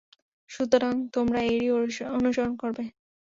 সুতরাং 0.49 0.93
তোমরা 1.13 1.39
এরই 1.45 1.69
অনুসরণ 2.11 2.53
করবে। 2.55 2.83